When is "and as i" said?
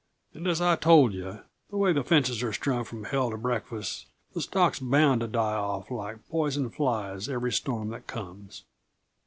0.33-0.77